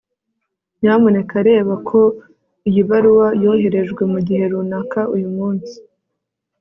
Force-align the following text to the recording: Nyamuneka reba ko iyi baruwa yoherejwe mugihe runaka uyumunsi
Nyamuneka 0.79 1.35
reba 1.47 1.73
ko 1.87 1.99
iyi 2.69 2.81
baruwa 2.89 3.27
yoherejwe 3.43 4.01
mugihe 4.13 4.43
runaka 4.51 4.99
uyumunsi 5.15 5.75